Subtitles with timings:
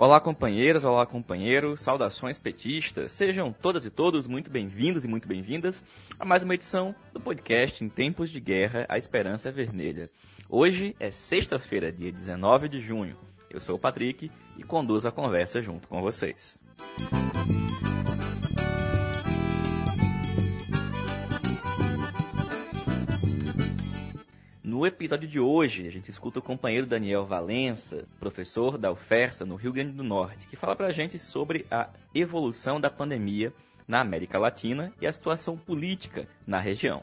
[0.00, 5.84] Olá, companheiros, olá, companheiros, saudações petistas, sejam todas e todos muito bem-vindos e muito bem-vindas
[6.20, 10.08] a mais uma edição do podcast Em Tempos de Guerra, a Esperança é Vermelha.
[10.48, 13.16] Hoje é sexta-feira, dia 19 de junho.
[13.50, 16.60] Eu sou o Patrick e conduzo a conversa junto com vocês.
[24.78, 29.56] No episódio de hoje, a gente escuta o companheiro Daniel Valença, professor da UFERSA no
[29.56, 33.52] Rio Grande do Norte, que fala pra gente sobre a evolução da pandemia
[33.88, 37.02] na América Latina e a situação política na região.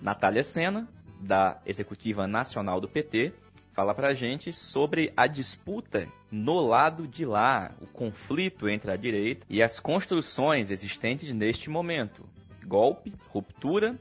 [0.00, 0.86] Natália Sena,
[1.18, 3.32] da Executiva Nacional do PT,
[3.72, 9.44] fala pra gente sobre a disputa no lado de lá, o conflito entre a direita
[9.50, 12.24] e as construções existentes neste momento.
[12.64, 13.96] Golpe, ruptura,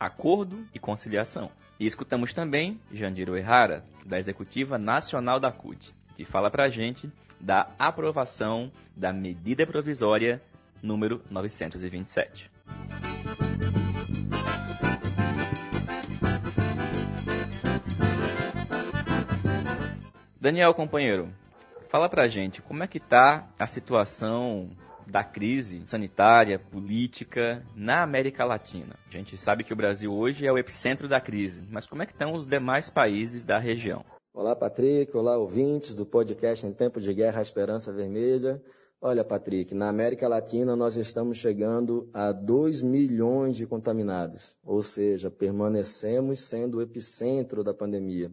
[0.00, 1.50] acordo e conciliação.
[1.78, 7.08] E escutamos também Jandiro Errara, da Executiva Nacional da CUT, que fala para a gente
[7.40, 10.40] da aprovação da medida provisória
[10.82, 12.50] número 927.
[20.40, 21.28] Daniel, companheiro,
[21.88, 24.68] fala pra gente como é que tá a situação
[25.08, 28.94] da crise sanitária, política na América Latina.
[29.08, 32.06] A gente sabe que o Brasil hoje é o epicentro da crise, mas como é
[32.06, 34.04] que estão os demais países da região?
[34.34, 35.16] Olá, Patrick.
[35.16, 38.62] Olá, ouvintes do podcast Em Tempo de Guerra, Esperança Vermelha.
[39.00, 45.30] Olha, Patrick, na América Latina nós estamos chegando a 2 milhões de contaminados, ou seja,
[45.30, 48.30] permanecemos sendo o epicentro da pandemia.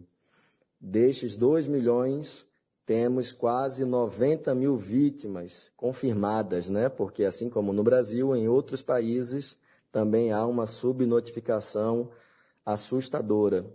[0.80, 2.46] Destes 2 milhões,
[2.86, 6.88] temos quase 90 mil vítimas confirmadas, né?
[6.88, 9.58] Porque assim como no Brasil, em outros países
[9.90, 12.08] também há uma subnotificação
[12.64, 13.66] assustadora.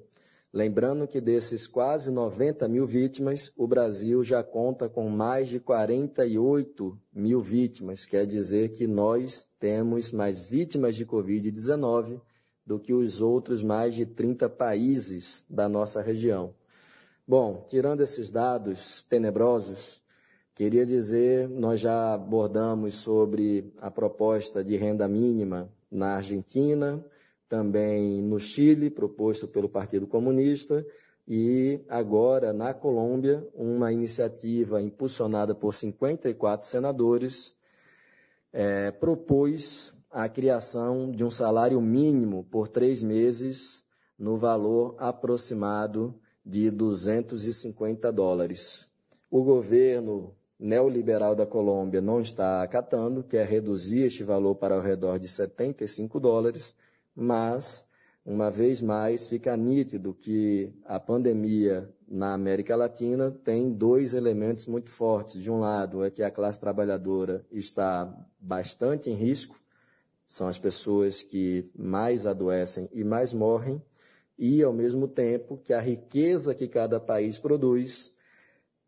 [0.53, 6.97] Lembrando que desses quase 90 mil vítimas, o Brasil já conta com mais de 48
[7.13, 12.21] mil vítimas, quer dizer que nós temos mais vítimas de Covid-19
[12.65, 16.53] do que os outros mais de 30 países da nossa região.
[17.27, 20.01] Bom, tirando esses dados tenebrosos,
[20.55, 27.03] queria dizer, nós já abordamos sobre a proposta de renda mínima na Argentina,
[27.47, 30.85] também no Chile, proposto pelo Partido Comunista,
[31.27, 37.55] e agora na Colômbia, uma iniciativa impulsionada por 54 senadores
[38.51, 43.83] é, propôs a criação de um salário mínimo por três meses
[44.17, 48.89] no valor aproximado de 250 dólares.
[49.29, 55.17] O governo neoliberal da Colômbia não está acatando, quer reduzir este valor para ao redor
[55.17, 56.75] de 75 dólares,
[57.15, 57.83] mas,
[58.23, 64.91] uma vez mais, fica nítido que a pandemia na América Latina tem dois elementos muito
[64.91, 65.41] fortes.
[65.41, 69.59] De um lado, é que a classe trabalhadora está bastante em risco,
[70.27, 73.81] são as pessoas que mais adoecem e mais morrem,
[74.41, 78.11] e, ao mesmo tempo, que a riqueza que cada país produz,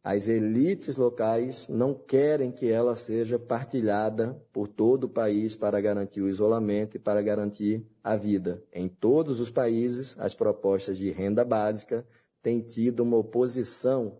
[0.03, 6.21] as elites locais não querem que ela seja partilhada por todo o país para garantir
[6.21, 8.63] o isolamento e para garantir a vida.
[8.73, 12.03] Em todos os países, as propostas de renda básica
[12.41, 14.17] têm tido uma oposição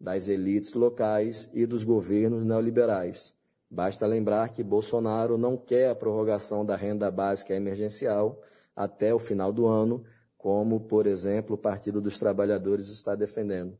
[0.00, 3.34] das elites locais e dos governos neoliberais.
[3.70, 8.40] Basta lembrar que Bolsonaro não quer a prorrogação da renda básica emergencial
[8.74, 10.02] até o final do ano,
[10.44, 13.78] como, por exemplo, o Partido dos Trabalhadores está defendendo.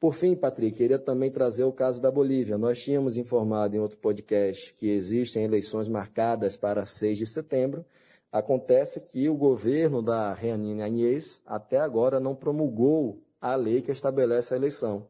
[0.00, 2.56] Por fim, Patrick, queria também trazer o caso da Bolívia.
[2.56, 7.84] Nós tínhamos informado em outro podcast que existem eleições marcadas para 6 de setembro.
[8.32, 14.54] Acontece que o governo da Reanine Agnès até agora não promulgou a lei que estabelece
[14.54, 15.06] a eleição.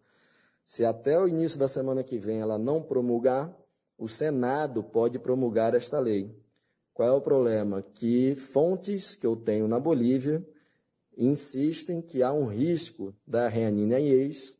[0.66, 3.56] Se até o início da semana que vem ela não promulgar,
[3.96, 6.28] o Senado pode promulgar esta lei.
[6.92, 7.84] Qual é o problema?
[7.94, 10.44] Que fontes que eu tenho na Bolívia
[11.18, 14.56] insistem que há um risco da Reanine Agnès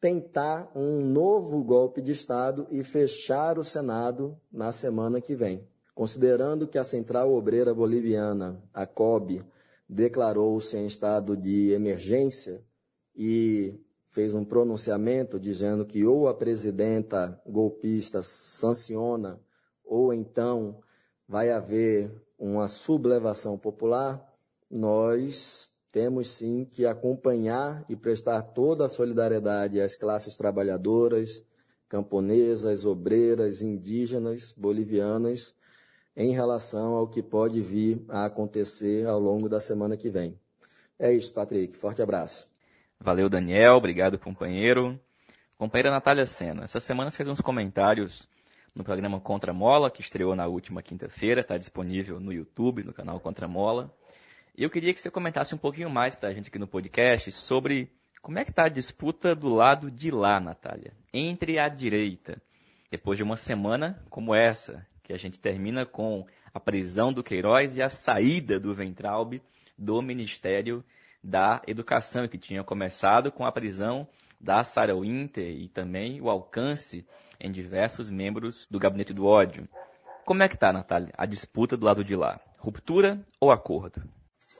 [0.00, 5.66] tentar um novo golpe de Estado e fechar o Senado na semana que vem.
[5.94, 9.44] Considerando que a Central Obreira Boliviana, a COB,
[9.88, 12.64] declarou-se em estado de emergência
[13.14, 13.78] e
[14.08, 19.40] fez um pronunciamento dizendo que ou a presidenta golpista sanciona
[19.84, 20.80] ou então
[21.28, 24.29] vai haver uma sublevação popular,
[24.70, 31.44] nós temos sim que acompanhar e prestar toda a solidariedade às classes trabalhadoras,
[31.88, 35.54] camponesas, obreiras, indígenas, bolivianas,
[36.16, 40.38] em relação ao que pode vir a acontecer ao longo da semana que vem.
[40.98, 41.76] É isso, Patrick.
[41.76, 42.48] Forte abraço.
[43.00, 43.76] Valeu, Daniel.
[43.76, 45.00] Obrigado, companheiro.
[45.56, 48.26] Companheira Natália Sena, essa semana você fez uns comentários
[48.74, 53.20] no programa Contra Mola, que estreou na última quinta-feira, está disponível no YouTube, no canal
[53.20, 53.92] Contra Mola.
[54.56, 57.90] Eu queria que você comentasse um pouquinho mais para a gente aqui no podcast sobre
[58.20, 62.40] como é que está a disputa do lado de lá, Natália, entre a direita,
[62.90, 67.76] depois de uma semana como essa, que a gente termina com a prisão do Queiroz
[67.76, 69.40] e a saída do Ventralbe
[69.78, 70.84] do Ministério
[71.22, 74.06] da Educação, que tinha começado com a prisão
[74.38, 77.06] da Sarah Winter e também o alcance
[77.38, 79.68] em diversos membros do gabinete do ódio.
[80.24, 82.40] Como é que está, Natália, a disputa do lado de lá?
[82.58, 84.02] Ruptura ou acordo?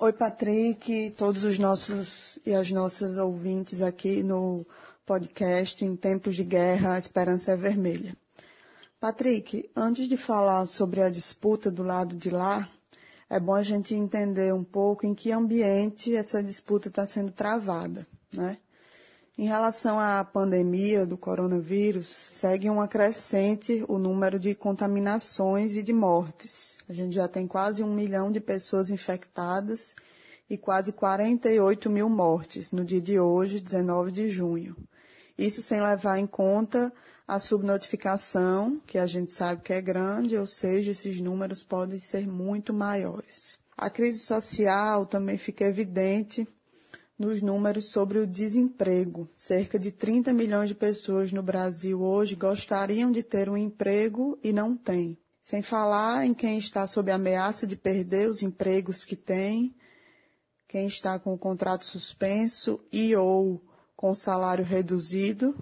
[0.02, 4.66] Oi, Patrick, todos os nossos e as nossas ouvintes aqui no
[5.04, 8.16] podcast Em Tempos de Guerra, a Esperança é Vermelha.
[8.98, 12.66] Patrick, antes de falar sobre a disputa do lado de lá,
[13.28, 18.06] é bom a gente entender um pouco em que ambiente essa disputa está sendo travada,
[18.32, 18.56] né?
[19.40, 25.94] Em relação à pandemia do coronavírus, segue uma crescente o número de contaminações e de
[25.94, 26.76] mortes.
[26.86, 29.96] A gente já tem quase um milhão de pessoas infectadas
[30.50, 34.76] e quase 48 mil mortes no dia de hoje, 19 de junho.
[35.38, 36.92] Isso sem levar em conta
[37.26, 42.28] a subnotificação, que a gente sabe que é grande, ou seja, esses números podem ser
[42.28, 43.58] muito maiores.
[43.74, 46.46] A crise social também fica evidente
[47.20, 49.28] nos números sobre o desemprego.
[49.36, 54.54] Cerca de 30 milhões de pessoas no Brasil hoje gostariam de ter um emprego e
[54.54, 55.18] não têm.
[55.42, 59.76] Sem falar em quem está sob ameaça de perder os empregos que tem,
[60.66, 63.62] quem está com o contrato suspenso e ou
[63.94, 65.54] com salário reduzido,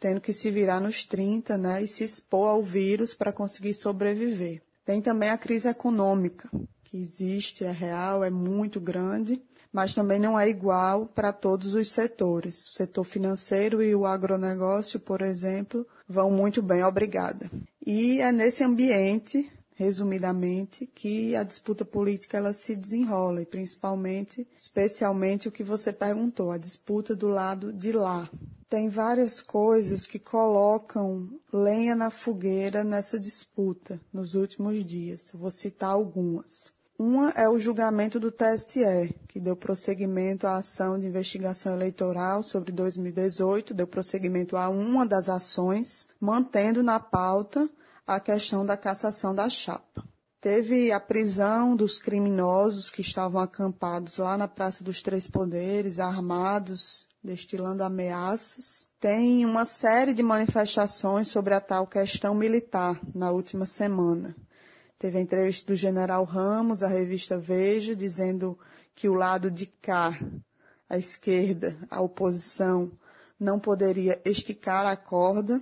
[0.00, 4.60] tendo que se virar nos 30, né, e se expor ao vírus para conseguir sobreviver.
[4.84, 6.50] Tem também a crise econômica,
[6.82, 9.40] que existe, é real, é muito grande,
[9.72, 12.68] mas também não é igual para todos os setores.
[12.68, 17.50] O setor financeiro e o agronegócio, por exemplo, vão muito bem, obrigada.
[17.84, 25.48] E é nesse ambiente, resumidamente, que a disputa política ela se desenrola, e principalmente, especialmente
[25.48, 28.28] o que você perguntou, a disputa do lado de lá.
[28.68, 35.32] Tem várias coisas que colocam lenha na fogueira nessa disputa nos últimos dias.
[35.34, 36.70] Vou citar algumas.
[37.02, 42.70] Uma é o julgamento do TSE, que deu prosseguimento à ação de investigação eleitoral sobre
[42.72, 47.70] 2018, deu prosseguimento a uma das ações, mantendo na pauta
[48.06, 50.04] a questão da cassação da chapa.
[50.42, 57.08] Teve a prisão dos criminosos que estavam acampados lá na Praça dos Três Poderes, armados,
[57.24, 58.86] destilando ameaças.
[59.00, 64.36] Tem uma série de manifestações sobre a tal questão militar na última semana.
[65.00, 68.58] Teve a entrevista do general Ramos, à revista Veja, dizendo
[68.94, 70.10] que o lado de cá,
[70.86, 72.92] a esquerda, a oposição,
[73.38, 75.58] não poderia esticar a corda.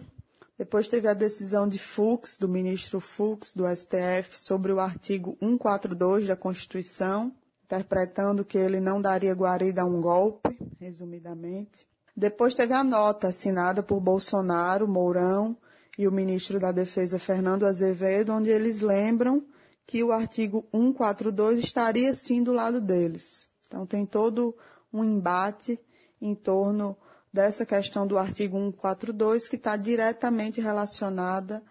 [0.59, 6.27] Depois teve a decisão de Fux, do ministro Fux, do STF, sobre o artigo 142
[6.27, 7.33] da Constituição,
[7.65, 10.49] interpretando que ele não daria guarida a um golpe,
[10.81, 11.87] resumidamente.
[12.17, 15.57] Depois teve a nota assinada por Bolsonaro, Mourão
[15.99, 19.45] e o ministro da Defesa Fernando Azevedo, onde eles lembram
[19.85, 23.49] que o artigo 142 estaria sim do lado deles.
[23.67, 24.57] Então tem todo
[24.93, 25.79] um embate
[26.23, 26.97] em torno
[27.33, 31.63] dessa questão do artigo 142 que está diretamente relacionada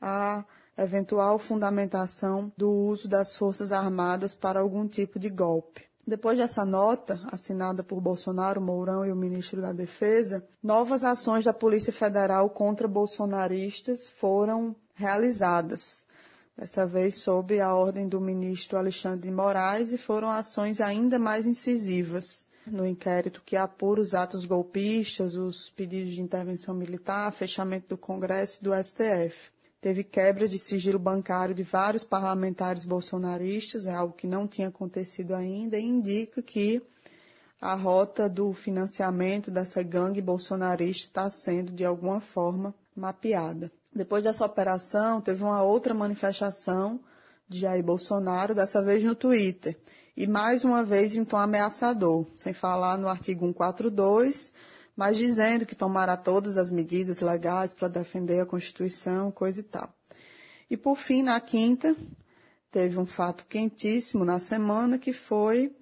[0.00, 0.44] à
[0.76, 5.84] eventual fundamentação do uso das Forças Armadas para algum tipo de golpe.
[6.06, 11.52] Depois dessa nota, assinada por Bolsonaro, Mourão e o ministro da Defesa, novas ações da
[11.52, 16.04] Polícia Federal contra bolsonaristas foram realizadas.
[16.56, 21.44] Dessa vez sob a ordem do ministro Alexandre de Moraes e foram ações ainda mais
[21.44, 27.98] incisivas no inquérito que apura os atos golpistas, os pedidos de intervenção militar, fechamento do
[27.98, 29.50] Congresso e do STF
[29.86, 35.32] teve quebra de sigilo bancário de vários parlamentares bolsonaristas, é algo que não tinha acontecido
[35.32, 36.82] ainda, e indica que
[37.60, 43.70] a rota do financiamento dessa gangue bolsonarista está sendo, de alguma forma, mapeada.
[43.94, 46.98] Depois dessa operação, teve uma outra manifestação
[47.48, 49.78] de Jair Bolsonaro, dessa vez no Twitter,
[50.16, 54.52] e mais uma vez em tom ameaçador, sem falar no artigo 142,
[54.96, 59.94] mas dizendo que tomará todas as medidas legais para defender a Constituição, coisa e tal.
[60.70, 61.94] E por fim, na quinta,
[62.70, 65.76] teve um fato quentíssimo na semana que foi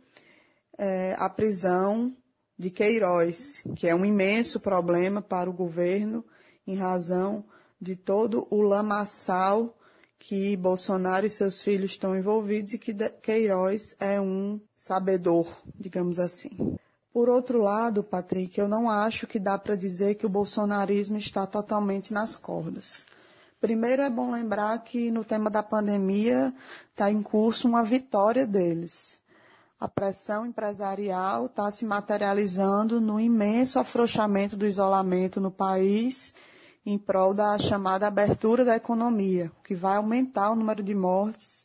[0.76, 2.14] é, a prisão
[2.58, 6.24] de Queiroz, que é um imenso problema para o governo
[6.66, 7.44] em razão
[7.80, 9.76] de todo o lamaçal
[10.18, 15.46] que Bolsonaro e seus filhos estão envolvidos e que Queiroz é um sabedor,
[15.78, 16.76] digamos assim.
[17.14, 21.46] Por outro lado, Patrick, eu não acho que dá para dizer que o bolsonarismo está
[21.46, 23.06] totalmente nas cordas.
[23.60, 26.52] Primeiro é bom lembrar que no tema da pandemia
[26.90, 29.16] está em curso uma vitória deles.
[29.78, 36.34] A pressão empresarial está se materializando no imenso afrouxamento do isolamento no país
[36.84, 41.64] em prol da chamada abertura da economia, que vai aumentar o número de mortes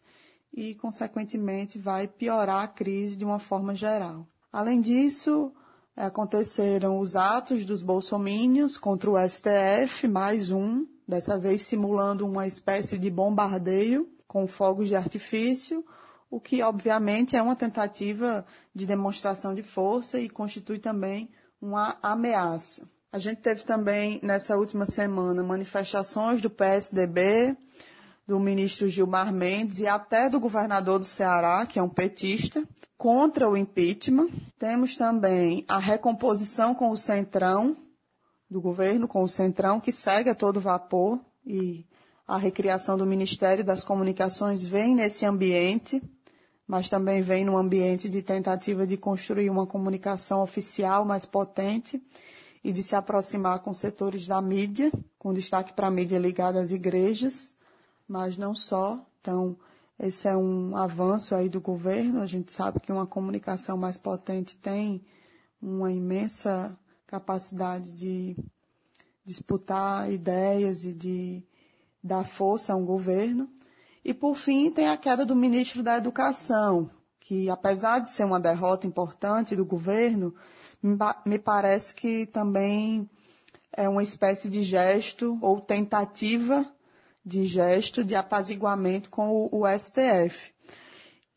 [0.54, 4.28] e, consequentemente, vai piorar a crise de uma forma geral.
[4.52, 5.52] Além disso,
[5.96, 12.98] aconteceram os atos dos bolsomínios contra o STF, mais um, dessa vez simulando uma espécie
[12.98, 15.86] de bombardeio com fogos de artifício,
[16.32, 21.30] o que obviamente é uma tentativa de demonstração de força e constitui também
[21.62, 22.90] uma ameaça.
[23.12, 27.56] A gente teve também nessa última semana manifestações do PSDB,
[28.28, 32.64] do ministro Gilmar Mendes e até do governador do Ceará, que é um petista,
[33.00, 34.30] contra o impeachment.
[34.60, 37.78] Temos também a recomposição com o Centrão,
[38.50, 41.88] do governo com o Centrão, que segue a todo vapor e
[42.28, 46.02] a recriação do Ministério das Comunicações vem nesse ambiente,
[46.68, 52.04] mas também vem no ambiente de tentativa de construir uma comunicação oficial mais potente
[52.62, 56.72] e de se aproximar com setores da mídia, com destaque para a mídia ligada às
[56.72, 57.56] igrejas,
[58.06, 59.00] mas não só.
[59.22, 59.58] Então,
[60.00, 62.22] esse é um avanço aí do governo.
[62.22, 65.04] A gente sabe que uma comunicação mais potente tem
[65.62, 68.38] uma imensa capacidade de
[69.26, 71.44] disputar ideias e de
[72.02, 73.50] dar força a um governo.
[74.04, 76.90] E por fim, tem a queda do ministro da Educação,
[77.20, 80.34] que apesar de ser uma derrota importante do governo,
[81.26, 83.10] me parece que também
[83.74, 86.66] é uma espécie de gesto ou tentativa
[87.30, 90.52] de gesto de apaziguamento com o, o STF.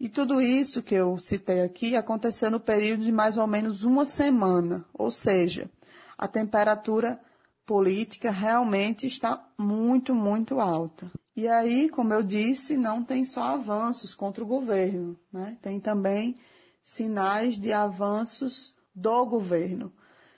[0.00, 4.04] E tudo isso que eu citei aqui aconteceu no período de mais ou menos uma
[4.04, 5.70] semana, ou seja,
[6.16, 7.20] a temperatura
[7.66, 11.12] política realmente está muito, muito alta.
[11.37, 15.56] E aí, como eu disse, não tem só avanços contra o governo, né?
[15.62, 16.37] tem também
[16.82, 19.92] sinais de avanços do governo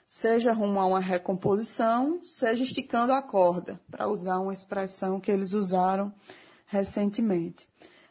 [0.07, 5.53] seja rumo a uma recomposição, seja esticando a corda, para usar uma expressão que eles
[5.53, 6.13] usaram
[6.67, 7.67] recentemente.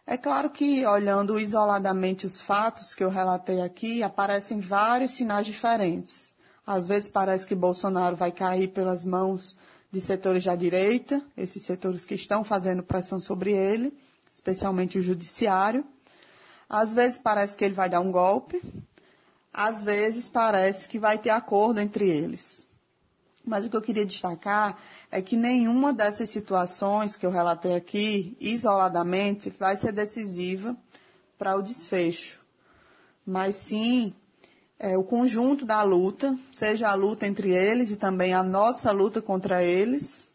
[0.06, 6.32] É claro que, olhando isoladamente os fatos que eu relatei aqui, aparecem vários sinais diferentes.
[6.66, 9.56] Às vezes parece que Bolsonaro vai cair pelas mãos
[9.90, 13.96] de setores da direita, esses setores que estão fazendo pressão sobre ele,
[14.30, 15.84] especialmente o judiciário.
[16.68, 18.60] Às vezes parece que ele vai dar um golpe,
[19.54, 22.66] às vezes parece que vai ter acordo entre eles.
[23.46, 24.76] Mas o que eu queria destacar
[25.12, 30.76] é que nenhuma dessas situações que eu relatei aqui, isoladamente, vai ser decisiva
[31.38, 32.40] para o desfecho.
[33.24, 34.12] Mas sim
[34.78, 39.22] é, o conjunto da luta, seja a luta entre eles e também a nossa luta
[39.22, 40.26] contra eles,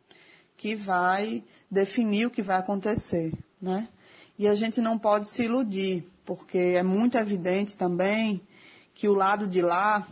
[0.55, 3.89] que vai definir o que vai acontecer, né?
[4.38, 8.41] E a gente não pode se iludir, porque é muito evidente também
[8.99, 10.05] que o lado de lá,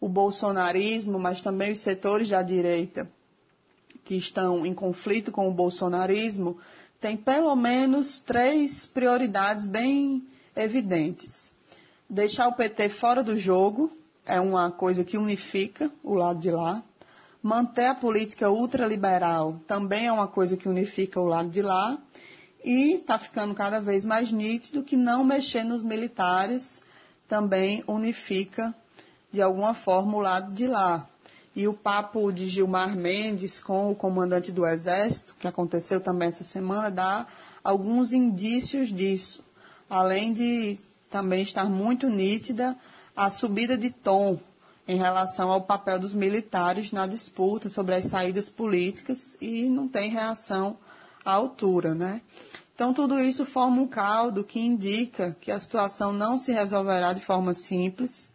[0.00, 3.10] o bolsonarismo, mas também os setores da direita
[4.04, 6.56] que estão em conflito com o bolsonarismo,
[7.00, 11.52] tem pelo menos três prioridades bem evidentes.
[12.08, 13.90] Deixar o PT fora do jogo
[14.24, 16.84] é uma coisa que unifica o lado de lá.
[17.42, 21.98] Manter a política ultraliberal também é uma coisa que unifica o lado de lá.
[22.64, 26.80] E está ficando cada vez mais nítido que não mexer nos militares
[27.30, 28.74] também unifica
[29.30, 31.08] de alguma forma o lado de lá.
[31.54, 36.42] E o papo de Gilmar Mendes com o comandante do Exército, que aconteceu também essa
[36.42, 37.26] semana, dá
[37.62, 39.44] alguns indícios disso,
[39.88, 40.76] além de
[41.08, 42.76] também estar muito nítida
[43.14, 44.38] a subida de tom
[44.88, 50.10] em relação ao papel dos militares na disputa sobre as saídas políticas e não tem
[50.10, 50.76] reação
[51.24, 52.22] à altura, né?
[52.80, 57.20] Então, tudo isso forma um caldo que indica que a situação não se resolverá de
[57.20, 58.30] forma simples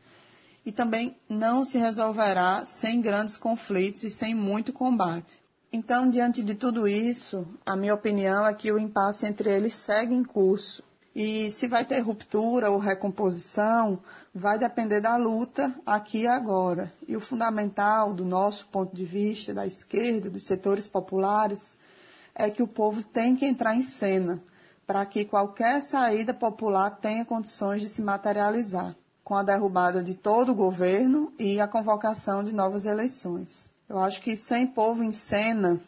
[0.63, 5.39] e também não se resolverá sem grandes conflitos e sem muito combate.
[5.73, 10.13] Então, diante de tudo isso, a minha opinião é que o impasse entre eles segue
[10.13, 10.83] em curso.
[11.15, 13.97] E se vai ter ruptura ou recomposição,
[14.31, 16.93] vai depender da luta aqui e agora.
[17.07, 21.79] E o fundamental, do nosso ponto de vista, da esquerda, dos setores populares,
[22.35, 24.43] é que o povo tem que entrar em cena
[24.85, 30.51] para que qualquer saída popular tenha condições de se materializar, com a derrubada de todo
[30.51, 33.67] o governo e a convocação de novas eleições.
[33.89, 35.79] Eu acho que sem povo em cena,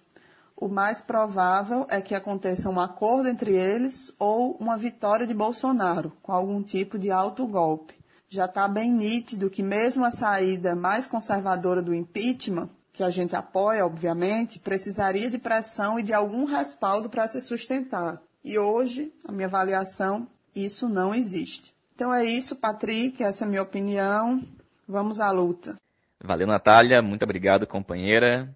[0.55, 6.11] o mais provável é que aconteça um acordo entre eles ou uma vitória de Bolsonaro,
[6.23, 7.95] com algum tipo de autogolpe.
[8.29, 13.35] já está bem nítido que mesmo a saída mais conservadora do impeachment, que a gente
[13.35, 18.19] apoia, obviamente, precisaria de pressão e de algum respaldo para se sustentar.
[18.43, 21.75] E hoje, a minha avaliação, isso não existe.
[21.93, 24.43] Então é isso, Patrick, essa é a minha opinião.
[24.87, 25.79] Vamos à luta.
[26.19, 26.99] Valeu, Natália.
[26.99, 28.51] Muito obrigado, companheira.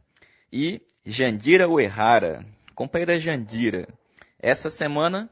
[0.52, 2.44] E Jandira Uehara.
[2.74, 3.88] Companheira Jandira,
[4.40, 5.30] essa semana,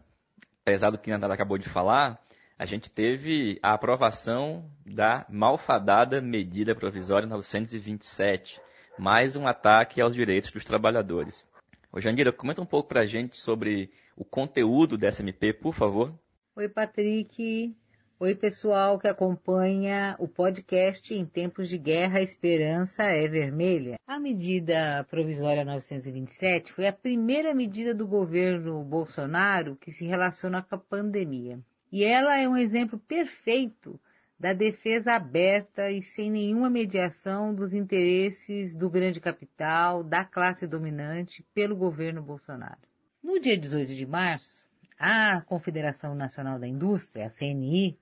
[0.62, 2.22] apesar do que a Natália acabou de falar,
[2.60, 8.62] a gente teve a aprovação da malfadada medida provisória 927,
[9.00, 11.50] mais um ataque aos direitos dos trabalhadores.
[11.89, 16.13] Ô Jandira, comenta um pouco para a gente sobre o conteúdo dessa MP, por favor.
[16.53, 17.74] Oi, Patrick.
[18.20, 23.98] Oi, pessoal que acompanha o podcast Em Tempos de Guerra, Esperança é Vermelha.
[24.06, 30.75] A medida provisória 927 foi a primeira medida do governo Bolsonaro que se relaciona com
[30.75, 31.58] a pandemia.
[31.89, 33.98] E ela é um exemplo perfeito
[34.39, 41.43] da defesa aberta e sem nenhuma mediação dos interesses do grande capital, da classe dominante,
[41.53, 42.79] pelo governo Bolsonaro.
[43.22, 44.55] No dia 18 de março,
[44.98, 48.00] a Confederação Nacional da Indústria, a CNI,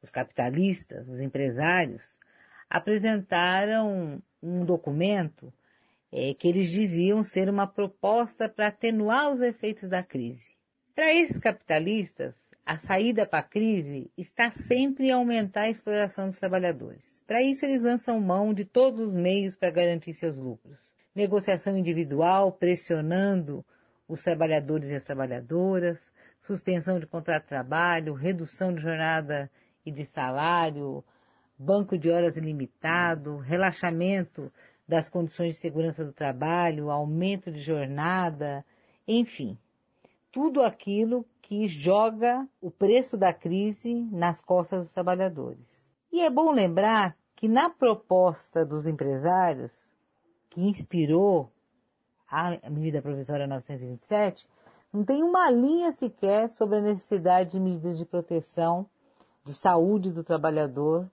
[0.00, 2.02] os capitalistas, os empresários,
[2.70, 5.52] apresentaram um documento
[6.12, 10.48] é, que eles diziam ser uma proposta para atenuar os efeitos da crise.
[10.94, 12.34] Para esses capitalistas,
[12.66, 17.22] a saída para a crise está sempre em aumentar a exploração dos trabalhadores.
[17.24, 20.76] Para isso, eles lançam mão de todos os meios para garantir seus lucros.
[21.14, 23.64] Negociação individual, pressionando
[24.08, 26.04] os trabalhadores e as trabalhadoras,
[26.42, 29.48] suspensão de contrato de trabalho, redução de jornada
[29.84, 31.04] e de salário,
[31.56, 34.52] banco de horas ilimitado, relaxamento
[34.88, 38.64] das condições de segurança do trabalho, aumento de jornada,
[39.06, 39.56] enfim,
[40.32, 45.86] tudo aquilo que joga o preço da crise nas costas dos trabalhadores.
[46.10, 49.70] E é bom lembrar que na proposta dos empresários,
[50.50, 51.48] que inspirou
[52.28, 54.48] a medida provisória 927,
[54.92, 58.84] não tem uma linha sequer sobre a necessidade de medidas de proteção
[59.44, 61.08] de saúde do trabalhador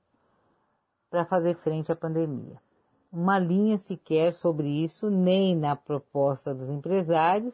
[1.12, 2.60] para fazer frente à pandemia.
[3.12, 7.54] Uma linha sequer sobre isso, nem na proposta dos empresários,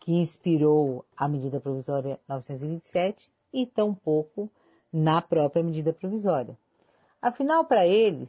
[0.00, 4.50] que inspirou a medida provisória 927, e tampouco
[4.92, 6.56] na própria medida provisória.
[7.20, 8.28] Afinal, para eles,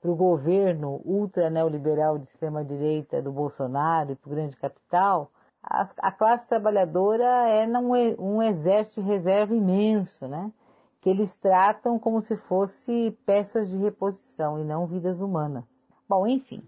[0.00, 5.30] para o governo ultra neoliberal de extrema-direita do Bolsonaro e para o grande capital,
[5.62, 10.52] a, a, classe trabalhadora é um, um exército de reserva imenso, né?
[11.00, 15.64] que eles tratam como se fosse peças de reposição e não vidas humanas.
[16.08, 16.62] Bom, enfim,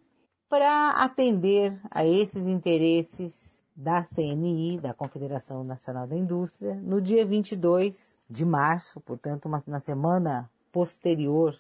[0.49, 3.50] para atender a esses interesses
[3.81, 9.81] da CNI, da Confederação Nacional da Indústria, no dia 22 de março, portanto, uma, na
[9.81, 11.59] semana posterior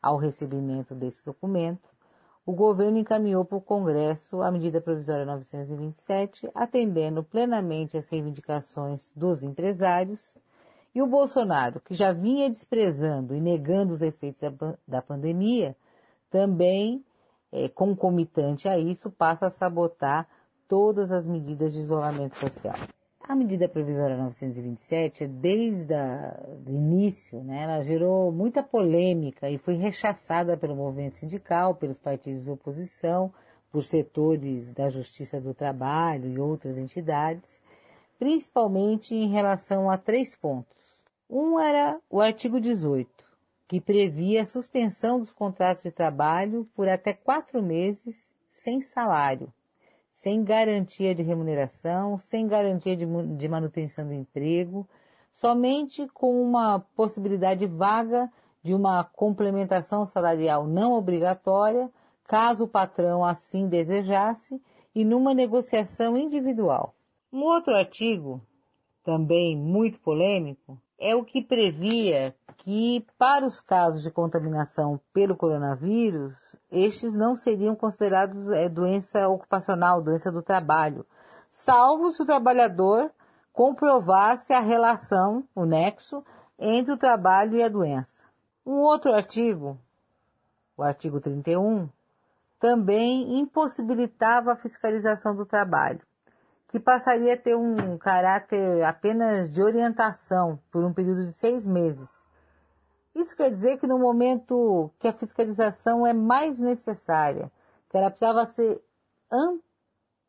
[0.00, 1.86] ao recebimento desse documento,
[2.46, 9.42] o governo encaminhou para o Congresso a medida provisória 927, atendendo plenamente as reivindicações dos
[9.42, 10.24] empresários
[10.94, 15.76] e o Bolsonaro, que já vinha desprezando e negando os efeitos da, da pandemia,
[16.30, 17.04] também,
[17.52, 20.26] é, concomitante a isso, passa a sabotar
[20.68, 22.76] todas as medidas de isolamento social.
[23.28, 25.94] A medida provisória 927, desde
[26.66, 32.44] o início, né, ela gerou muita polêmica e foi rechaçada pelo movimento sindical, pelos partidos
[32.44, 33.32] de oposição,
[33.70, 37.60] por setores da Justiça do Trabalho e outras entidades,
[38.18, 40.96] principalmente em relação a três pontos.
[41.28, 43.10] Um era o artigo 18,
[43.66, 49.52] que previa a suspensão dos contratos de trabalho por até quatro meses sem salário,
[50.18, 54.88] sem garantia de remuneração, sem garantia de, de manutenção do emprego,
[55.32, 58.28] somente com uma possibilidade vaga
[58.60, 61.88] de uma complementação salarial não obrigatória,
[62.24, 64.60] caso o patrão assim desejasse,
[64.92, 66.96] e numa negociação individual.
[67.32, 68.42] Um outro artigo,
[69.04, 72.34] também muito polêmico, é o que previa
[72.68, 76.34] que, para os casos de contaminação pelo coronavírus,
[76.70, 81.06] estes não seriam considerados é, doença ocupacional, doença do trabalho,
[81.50, 83.10] salvo se o trabalhador
[83.54, 86.22] comprovasse a relação, o nexo,
[86.58, 88.22] entre o trabalho e a doença.
[88.66, 89.78] Um outro artigo,
[90.76, 91.88] o artigo 31,
[92.60, 96.02] também impossibilitava a fiscalização do trabalho
[96.68, 102.17] que passaria a ter um caráter apenas de orientação por um período de seis meses.
[103.18, 107.50] Isso quer dizer que no momento que a fiscalização é mais necessária,
[107.90, 108.80] que ela precisava ser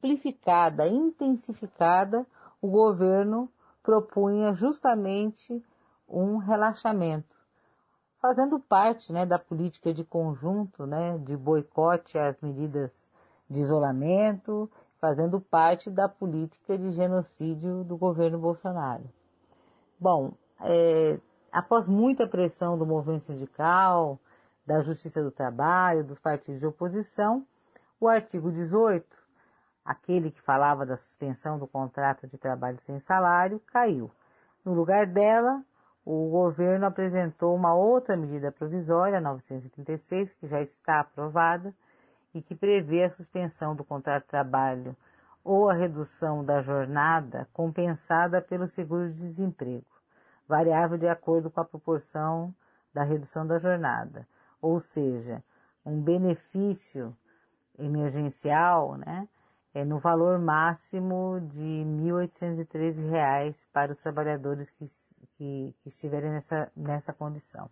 [0.02, 2.26] amplificada, intensificada,
[2.60, 3.48] o governo
[3.84, 5.64] propunha justamente
[6.08, 7.36] um relaxamento,
[8.20, 12.92] fazendo parte né, da política de conjunto, né, de boicote às medidas
[13.48, 14.68] de isolamento,
[15.00, 19.04] fazendo parte da política de genocídio do governo Bolsonaro.
[20.00, 21.20] Bom, é,
[21.52, 24.20] após muita pressão do movimento sindical,
[24.66, 27.46] da Justiça do Trabalho, dos partidos de oposição,
[28.00, 29.06] o artigo 18,
[29.84, 34.12] aquele que falava da suspensão do contrato de trabalho sem salário, caiu.
[34.64, 35.64] No lugar dela,
[36.06, 41.74] o governo apresentou uma outra medida provisória, 936, que já está aprovada
[42.34, 44.96] e que prevê a suspensão do contrato de trabalho
[45.44, 49.86] ou a redução da jornada compensada pelo seguro de desemprego,
[50.50, 52.54] variável de acordo com a proporção
[52.92, 54.28] da redução da jornada,
[54.60, 55.44] ou seja,
[55.86, 57.16] um benefício
[57.78, 59.28] emergencial, né,
[59.76, 64.86] é no valor máximo de R$ 1.813 para os trabalhadores que,
[65.38, 67.70] que, que estiverem nessa, nessa condição.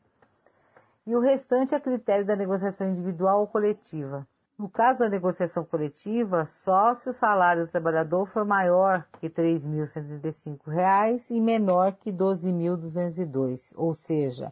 [1.08, 4.28] E o restante é critério da negociação individual ou coletiva.
[4.58, 9.34] No caso da negociação coletiva, só se o salário do trabalhador for maior que R$
[9.34, 14.52] 3.135 e menor que R$ 12.202, ou seja,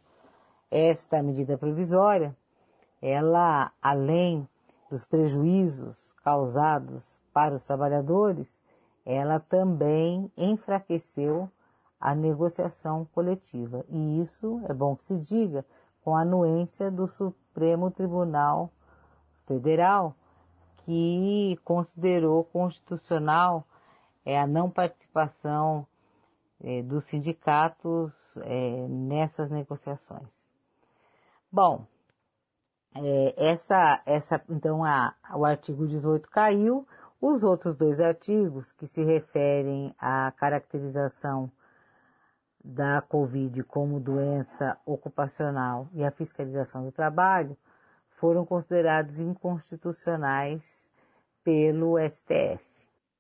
[0.70, 2.38] esta medida provisória,
[3.02, 4.48] ela, além
[4.92, 8.56] dos prejuízos causados para os trabalhadores,
[9.04, 11.50] ela também enfraqueceu
[12.00, 13.84] a negociação coletiva.
[13.90, 15.66] E isso é bom que se diga
[16.04, 18.70] com a anuência do Supremo Tribunal
[19.46, 20.16] Federal,
[20.86, 23.66] que considerou constitucional
[24.26, 25.86] é, a não participação
[26.64, 30.28] é, dos sindicatos é, nessas negociações.
[31.52, 31.86] Bom,
[32.96, 36.88] é, essa, essa, então a, o artigo 18 caiu,
[37.22, 41.52] os outros dois artigos, que se referem à caracterização
[42.64, 47.56] da Covid como doença ocupacional e à fiscalização do trabalho,
[48.26, 50.90] foram considerados inconstitucionais
[51.44, 52.60] pelo STF.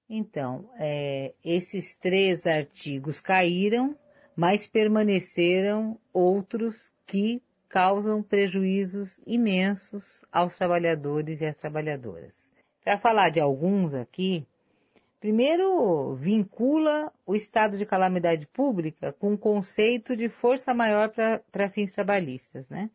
[0.10, 3.96] Então, é, esses três artigos caíram,
[4.36, 7.40] mas permaneceram outros que
[7.70, 12.50] causam prejuízos imensos aos trabalhadores e às trabalhadoras.
[12.84, 14.44] Para falar de alguns aqui,
[15.20, 21.14] primeiro vincula o estado de calamidade pública com o conceito de força maior
[21.52, 22.90] para fins trabalhistas, né?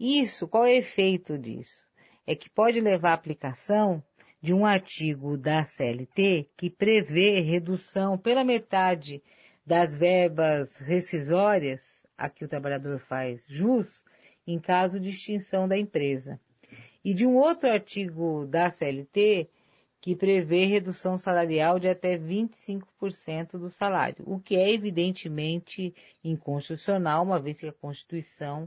[0.00, 1.78] Isso, qual é o efeito disso?
[2.26, 4.02] É que pode levar à aplicação
[4.40, 9.22] de um artigo da CLT que prevê redução pela metade
[9.66, 11.82] das verbas rescisórias
[12.16, 14.02] a que o trabalhador faz jus
[14.46, 16.40] em caso de extinção da empresa
[17.04, 19.50] e de um outro artigo da CLT
[20.00, 27.38] que prevê redução salarial de até 25% do salário, o que é evidentemente inconstitucional, uma
[27.38, 28.66] vez que a Constituição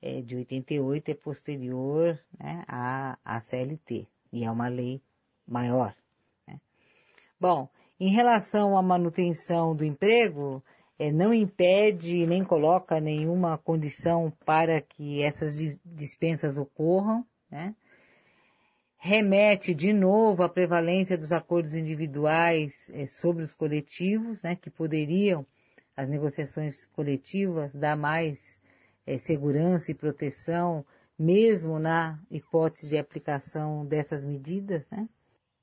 [0.00, 5.00] é, de 88 é posterior né, à, à CLT e é uma lei
[5.46, 5.94] maior.
[6.46, 6.60] Né.
[7.40, 10.62] Bom, em relação à manutenção do emprego,
[10.98, 17.74] é, não impede nem coloca nenhuma condição para que essas dispensas ocorram, né?
[18.98, 25.46] remete de novo à prevalência dos acordos individuais eh, sobre os coletivos, né, que poderiam,
[25.96, 28.55] as negociações coletivas, dar mais
[29.06, 30.84] eh, segurança e proteção,
[31.18, 34.84] mesmo na hipótese de aplicação dessas medidas.
[34.90, 35.08] Né?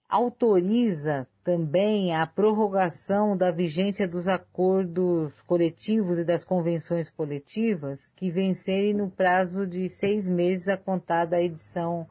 [0.07, 8.93] Autoriza também a prorrogação da vigência dos acordos coletivos e das convenções coletivas que vencerem
[8.93, 12.07] no prazo de seis meses a contar da edição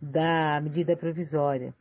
[0.00, 1.74] da medida provisória.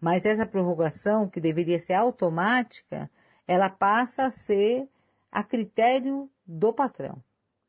[0.00, 3.10] Mas essa prorrogação, que deveria ser automática,
[3.46, 4.88] ela passa a ser
[5.30, 7.22] a critério do patrão,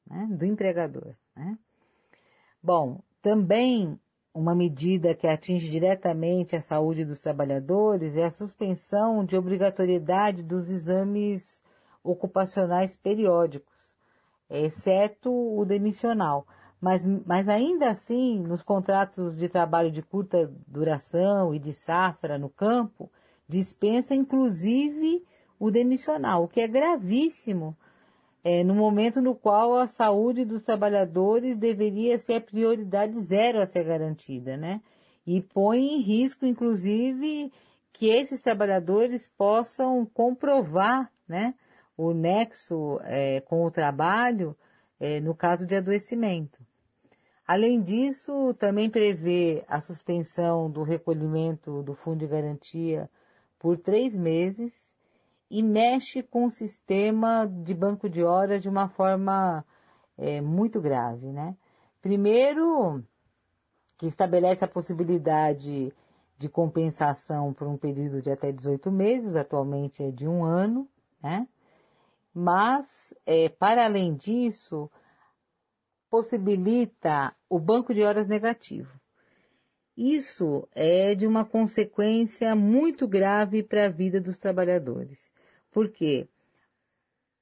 [0.09, 1.15] né, do empregador.
[1.35, 1.57] Né?
[2.61, 3.99] Bom, também
[4.33, 10.69] uma medida que atinge diretamente a saúde dos trabalhadores é a suspensão de obrigatoriedade dos
[10.69, 11.63] exames
[12.03, 13.73] ocupacionais periódicos,
[14.49, 16.45] exceto o demissional.
[16.79, 22.49] Mas, mas ainda assim, nos contratos de trabalho de curta duração e de safra no
[22.49, 23.11] campo,
[23.49, 25.25] dispensa inclusive
[25.59, 27.75] o demissional, o que é gravíssimo
[28.47, 33.65] é, no momento no qual a saúde dos trabalhadores deveria ser a prioridade zero a
[33.65, 34.81] ser garantida, né?
[35.25, 37.51] E põe em risco, inclusive,
[37.91, 41.55] que esses trabalhadores possam comprovar, né,
[41.97, 44.55] o nexo é, com o trabalho
[44.97, 46.57] é, no caso de adoecimento.
[47.45, 53.09] Além disso, também prevê a suspensão do recolhimento do fundo de garantia
[53.59, 54.71] por três meses
[55.49, 59.65] e mexe com o sistema de banco de horas de uma forma
[60.17, 61.55] é, muito grave, né?
[62.01, 63.03] Primeiro,
[63.97, 65.93] que estabelece a possibilidade
[66.37, 70.87] de compensação por um período de até 18 meses, atualmente é de um ano,
[71.21, 71.47] né?
[72.33, 74.91] Mas, é, para além disso,
[76.09, 78.91] possibilita o banco de horas negativo.
[79.97, 85.17] Isso é de uma consequência muito grave para a vida dos trabalhadores.
[85.71, 86.27] Porque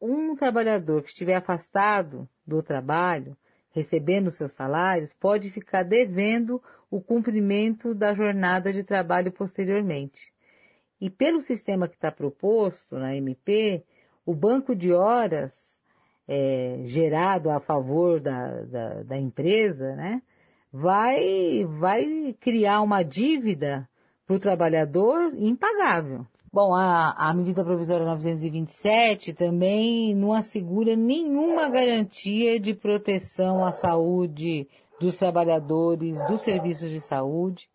[0.01, 3.35] um trabalhador que estiver afastado do trabalho,
[3.71, 10.33] recebendo seus salários, pode ficar devendo o cumprimento da jornada de trabalho posteriormente.
[10.99, 13.83] E pelo sistema que está proposto na MP,
[14.25, 15.51] o banco de horas
[16.27, 20.21] é, gerado a favor da, da, da empresa, né,
[20.71, 23.88] vai, vai criar uma dívida
[24.25, 26.25] para o trabalhador impagável.
[26.55, 34.65] Bom, a, a, medida provisória 927 também não assegura nenhuma garantia de proteção à saúde
[34.97, 37.69] dos trabalhadores dos serviços de saúde,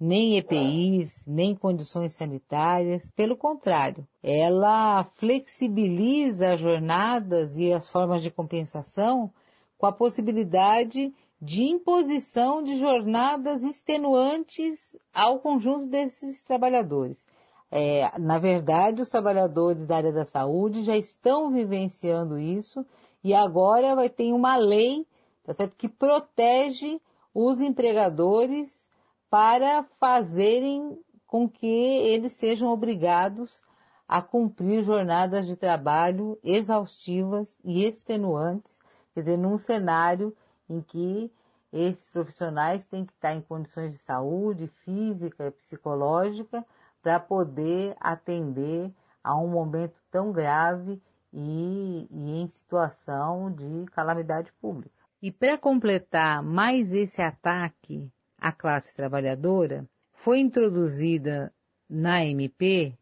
[0.00, 3.06] nem EPIs, nem condições sanitárias.
[3.14, 9.30] Pelo contrário, ela flexibiliza as jornadas e as formas de compensação
[9.76, 17.22] com a possibilidade de imposição de jornadas extenuantes ao conjunto desses trabalhadores.
[17.70, 22.86] É, na verdade, os trabalhadores da área da saúde já estão vivenciando isso
[23.22, 25.06] e agora vai ter uma lei
[25.44, 25.76] tá certo?
[25.76, 27.00] que protege
[27.34, 28.88] os empregadores
[29.28, 33.60] para fazerem com que eles sejam obrigados
[34.06, 38.80] a cumprir jornadas de trabalho exaustivas e extenuantes,
[39.12, 40.36] quer dizer, num cenário
[40.68, 41.32] em que
[41.72, 46.64] esses profissionais têm que estar em condições de saúde física e psicológica
[47.04, 48.90] para poder atender
[49.22, 54.94] a um momento tão grave e, e em situação de calamidade pública.
[55.20, 61.52] E para completar mais esse ataque à classe trabalhadora, foi introduzida
[61.88, 62.96] na MP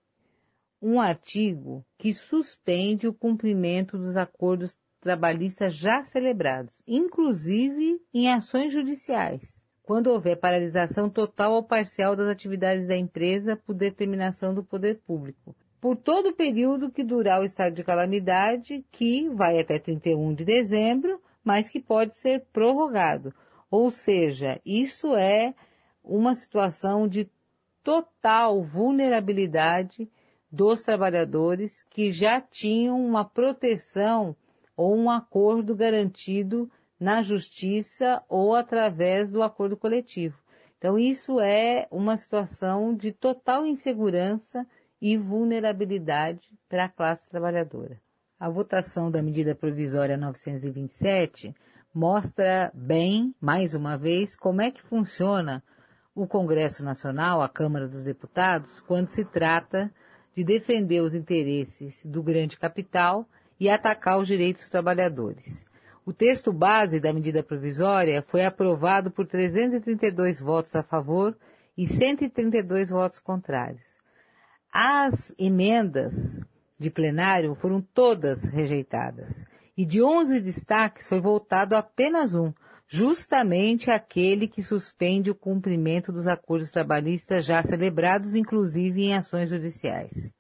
[0.81, 9.62] um artigo que suspende o cumprimento dos acordos trabalhistas já celebrados, inclusive em ações judiciais,
[9.83, 15.55] quando houver paralisação total ou parcial das atividades da empresa por determinação do poder público,
[15.81, 20.45] por todo o período que durar o estado de calamidade, que vai até 31 de
[20.45, 23.35] dezembro, mas que pode ser prorrogado.
[23.69, 25.55] Ou seja, isso é
[26.05, 27.29] uma situação de
[27.83, 30.09] total vulnerabilidade
[30.51, 34.37] dos trabalhadores que já tinham uma proteção
[34.77, 36.71] ou um acordo garantido
[37.03, 40.39] na justiça ou através do acordo coletivo.
[40.79, 44.65] Então, isso é uma situação de total insegurança
[45.01, 48.01] e vulnerabilidade para a classe trabalhadora.
[48.39, 51.53] A votação da medida provisória 927
[51.93, 55.61] mostra bem, mais uma vez, como é que funciona
[56.15, 59.93] o Congresso Nacional, a Câmara dos Deputados, quando se trata
[60.37, 63.27] de defender os interesses do grande capital
[63.59, 65.65] e atacar os direitos dos trabalhadores.
[66.05, 71.37] O texto base da medida provisória foi aprovado por 332 votos a favor
[71.79, 73.87] e 132 votos contrários.
[74.73, 76.41] As emendas
[76.77, 79.33] de plenário foram todas rejeitadas.
[79.77, 82.53] E de 11 destaques foi voltado apenas um,
[82.89, 90.33] justamente aquele que suspende o cumprimento dos acordos trabalhistas já celebrados, inclusive em ações judiciais.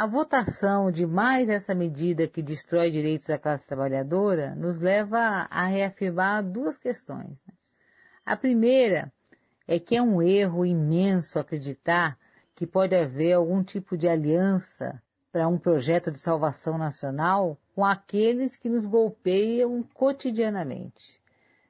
[0.00, 5.66] A votação de mais essa medida que destrói direitos da classe trabalhadora nos leva a
[5.66, 7.28] reafirmar duas questões.
[7.46, 7.52] Né?
[8.24, 9.12] A primeira
[9.68, 12.16] é que é um erro imenso acreditar
[12.54, 18.56] que pode haver algum tipo de aliança para um projeto de salvação nacional com aqueles
[18.56, 21.20] que nos golpeiam cotidianamente.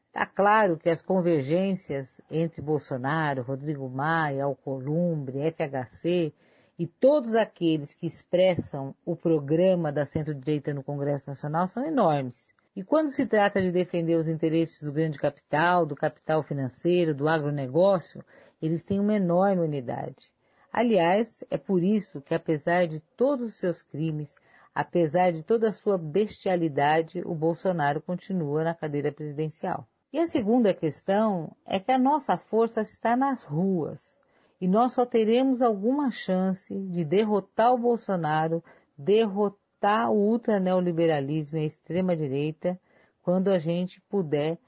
[0.06, 6.32] Está claro que as convergências entre Bolsonaro, Rodrigo Maia, Alcolumbre, FHC
[6.80, 12.48] e todos aqueles que expressam o programa da centro-direita no Congresso Nacional são enormes.
[12.74, 17.28] E quando se trata de defender os interesses do grande capital, do capital financeiro, do
[17.28, 18.24] agronegócio,
[18.62, 20.32] eles têm uma enorme unidade.
[20.72, 24.34] Aliás, é por isso que, apesar de todos os seus crimes,
[24.74, 29.86] apesar de toda a sua bestialidade, o Bolsonaro continua na cadeira presidencial.
[30.10, 34.18] E a segunda questão é que a nossa força está nas ruas
[34.60, 38.62] e nós só teremos alguma chance de derrotar o Bolsonaro,
[38.96, 42.78] derrotar o ultraneoliberalismo e a extrema-direita
[43.22, 44.58] quando a gente puder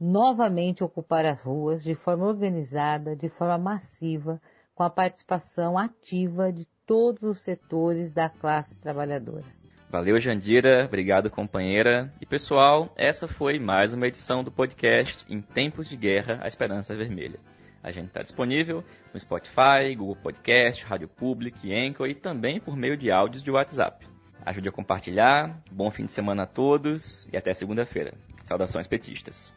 [0.00, 4.40] novamente ocupar as ruas de forma organizada, de forma massiva,
[4.74, 9.44] com a participação ativa de todos os setores da classe trabalhadora.
[9.90, 10.86] Valeu, Jandira.
[10.86, 12.12] Obrigado, companheira.
[12.20, 16.94] E pessoal, essa foi mais uma edição do podcast Em Tempos de Guerra, a Esperança
[16.94, 17.38] Vermelha.
[17.82, 22.96] A gente está disponível no Spotify, Google Podcast, Rádio Public, Anchor e também por meio
[22.96, 24.06] de áudios de WhatsApp.
[24.44, 25.62] Ajude a compartilhar.
[25.70, 28.14] Bom fim de semana a todos e até segunda-feira.
[28.44, 29.52] Saudações petistas.